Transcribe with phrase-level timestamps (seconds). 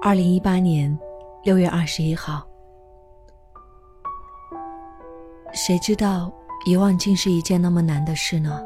[0.00, 0.96] 二零一八年
[1.44, 2.46] 六月二十一号。
[5.54, 6.32] 谁知道
[6.66, 8.62] 遗忘竟是一件那么难的事呢？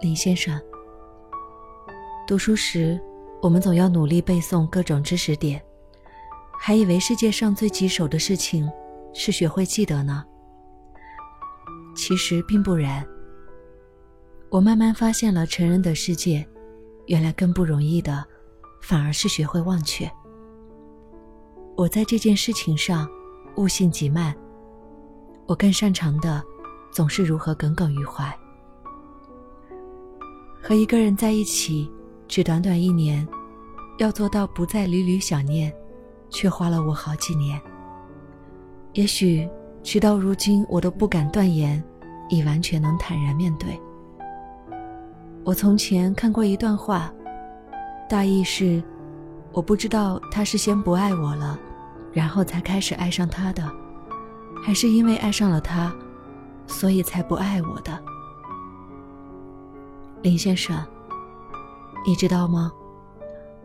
[0.00, 0.60] 林先生，
[2.26, 3.00] 读书时
[3.42, 5.60] 我们总要努力背诵各种知识点，
[6.58, 8.70] 还以为世界上最棘手的事情
[9.12, 10.24] 是学会记得呢。
[11.94, 13.04] 其实并不然。
[14.50, 16.46] 我慢慢发现了，成人的世界，
[17.06, 18.24] 原来更不容易的，
[18.86, 20.08] 反而是学会忘却。
[21.76, 23.08] 我在这件事情上
[23.56, 24.32] 悟性极慢。
[25.44, 26.40] 我更擅长的，
[26.92, 28.32] 总是如何耿耿于怀。
[30.62, 31.90] 和一个人在一起，
[32.28, 33.26] 只短短一年，
[33.98, 35.74] 要做到不再屡屡想念，
[36.30, 37.60] 却花了我好几年。
[38.92, 39.48] 也许
[39.82, 41.82] 直到如今，我都不敢断言，
[42.28, 43.76] 已完全能坦然面对。
[45.44, 47.12] 我从前看过一段话，
[48.08, 48.82] 大意是：
[49.52, 51.58] 我不知道他是先不爱我了，
[52.12, 53.68] 然后才开始爱上他的，
[54.62, 55.92] 还是因为爱上了他，
[56.66, 57.98] 所以才不爱我的。
[60.22, 60.76] 林先生，
[62.06, 62.72] 你知道吗？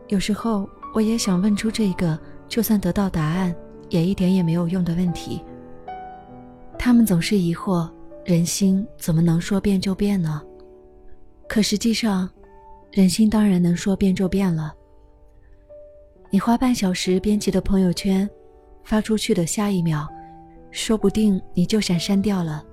[0.07, 2.17] 有时候我也想问出这个，
[2.47, 3.55] 就算得到答案，
[3.89, 5.41] 也一点也没有用的问题。
[6.79, 7.87] 他们总是疑惑：
[8.25, 10.41] 人心怎么能说变就变呢？
[11.47, 12.27] 可实际上，
[12.91, 14.73] 人心当然能说变就变了。
[16.29, 18.29] 你花半小时编辑的朋友圈，
[18.83, 20.07] 发出去的下一秒，
[20.71, 22.65] 说不定你就想删掉了。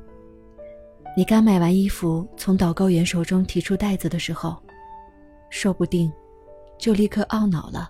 [1.16, 4.56] 你刚买完衣服，从导购员手中提出袋子的时候，
[5.50, 6.12] 说不定
[6.78, 7.88] 就立刻懊恼了。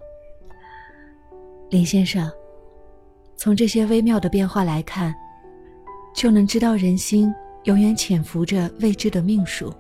[1.71, 2.31] 林先生，
[3.37, 5.15] 从这些微妙的变化来看，
[6.15, 9.73] 就能知道人心永远潜伏着未知的命数。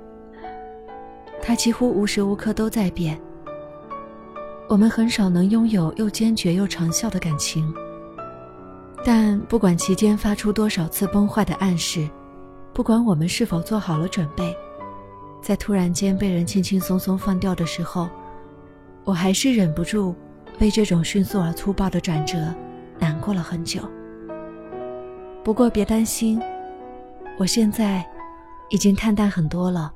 [1.48, 3.18] 它几乎无时无刻都在变。
[4.68, 7.72] 我们很少能拥有又坚决又长效的感情，
[9.02, 12.06] 但不管其间发出多少次崩坏的暗示，
[12.74, 14.54] 不管我们是否做好了准备，
[15.40, 18.10] 在突然间被人轻轻松松放掉的时候，
[19.04, 20.14] 我还是忍不住
[20.60, 22.36] 为这种迅速而粗暴的转折
[22.98, 23.80] 难过了很久。
[25.42, 26.38] 不过别担心，
[27.38, 28.06] 我现在
[28.68, 29.94] 已经看淡很多了。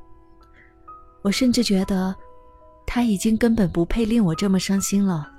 [1.22, 2.15] 我甚至觉得，
[2.84, 5.31] 他已经根本不配令我这么伤心了。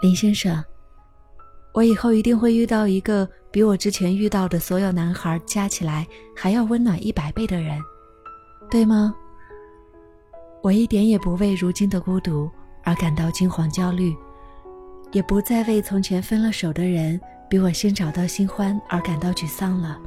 [0.00, 0.64] 林先生，
[1.72, 7.78] 我以后一定会遇到一个比我之前遇到的所有男孩加起来还要温暖一百倍的人，
[8.70, 9.14] 对吗？
[10.62, 12.48] 我一点也不为如今的孤独
[12.84, 14.16] 而感到惊惶焦虑，
[15.12, 19.98] 也不再为从前分了手的人比我先找到新欢而感到沮丧了。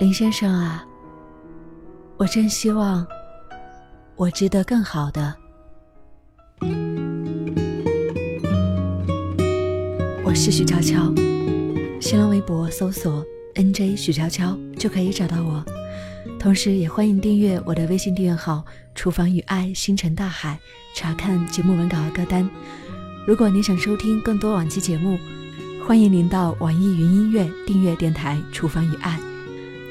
[0.00, 0.84] 林先生啊。
[2.18, 3.06] 我真希望，
[4.16, 5.36] 我值得更好的。
[10.24, 11.12] 我是许悄悄，
[12.00, 13.22] 新浪微博搜索
[13.54, 15.62] “nj 许悄悄”就可以找到我，
[16.38, 18.64] 同时也欢迎订阅我的微信订阅号
[18.96, 20.58] “厨房与爱星辰大海”，
[20.96, 22.48] 查看节目文稿和歌单。
[23.26, 25.18] 如果你想收听更多往期节目，
[25.86, 29.20] 欢迎您到网易云音乐订阅电台“厨房与爱”。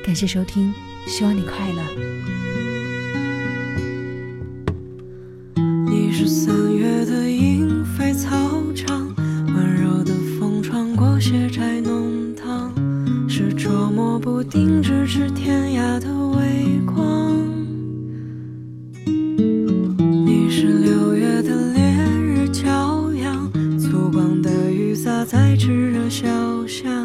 [0.04, 0.74] 感谢收听。
[1.08, 1.82] 希望你快乐。
[5.86, 8.36] 你是三月的莺飞草
[8.76, 9.16] 长，
[9.48, 12.74] 温柔的风穿过血债浓汤，
[13.30, 16.08] 是捉摸不定咫尺天涯的
[16.38, 17.38] 微光。
[20.26, 23.50] 你是六月的烈日骄阳，
[23.80, 26.28] 粗犷的雨洒在炽热小
[26.68, 27.05] 巷，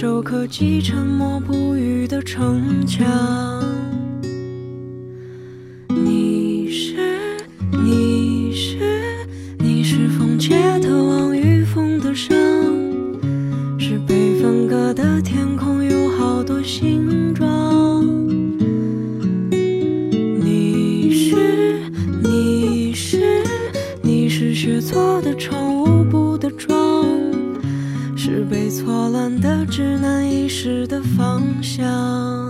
[0.00, 2.08] 手可及沉默不语。
[2.08, 3.06] 的城墙，
[5.88, 6.96] 你是，
[7.70, 8.78] 你是，
[9.58, 12.34] 你是风街的望与风的伤，
[13.78, 18.02] 是被分割的天空有好多形状。
[20.40, 21.82] 你是，
[22.24, 23.44] 你是，
[24.02, 26.89] 你是学错的窗舞步的妆。
[28.32, 32.49] 是被错乱的，指南遗失的方向。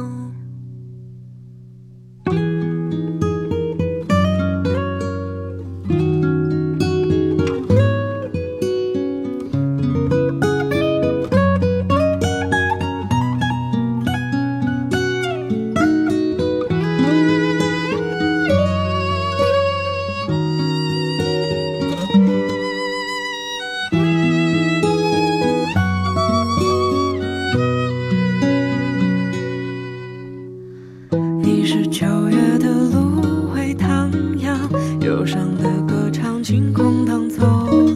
[31.82, 34.54] 是九月的芦苇荡漾，
[35.00, 37.42] 忧伤的歌唱晴空当走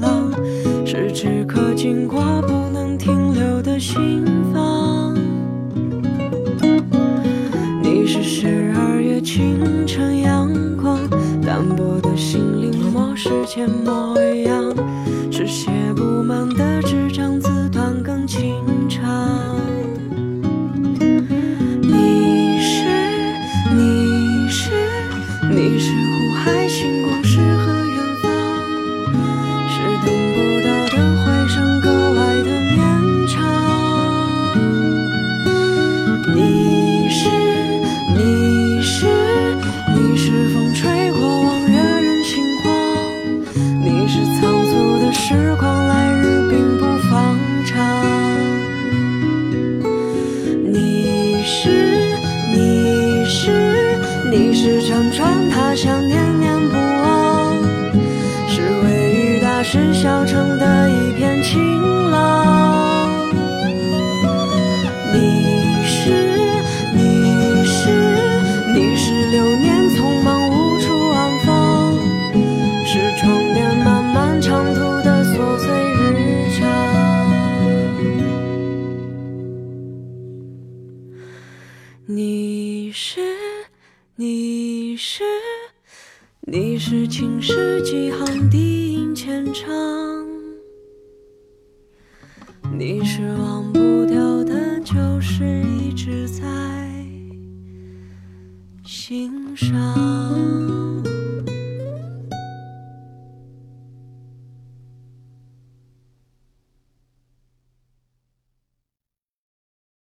[0.00, 0.32] 廊，
[0.86, 5.14] 是只可经过不能停留的心房。
[7.82, 10.98] 你是十二月清晨阳光，
[11.44, 14.74] 单薄的心灵模时间模样，
[15.30, 18.54] 是写不满的纸张，字断更清
[18.88, 19.04] 长。
[59.74, 63.28] 是小城的一片晴朗。
[65.12, 66.62] 你是，
[66.94, 67.90] 你是，
[68.72, 71.92] 你是流年匆忙无处安放，
[72.86, 75.66] 是窗边漫漫长途的琐碎
[75.98, 76.62] 日常。
[82.06, 83.20] 你是，
[84.14, 85.24] 你是，
[86.42, 89.72] 你是青史几行低吟牵肠，
[92.72, 96.42] 你是忘不掉的就是，一直在
[98.84, 100.03] 心上。